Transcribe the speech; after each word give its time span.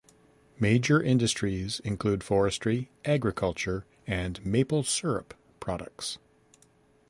Major 0.59 0.99
industries 0.99 1.79
include 1.81 2.23
forestry, 2.23 2.89
agriculture 3.05 3.85
and 4.07 4.43
maple 4.43 4.81
syrup 4.81 5.35
products. 5.59 6.17